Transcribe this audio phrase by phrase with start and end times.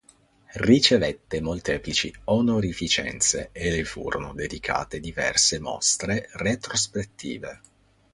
[0.65, 7.61] Ricevette molteplici onorificenze e le furono dedicate diverse mostre retrospettive.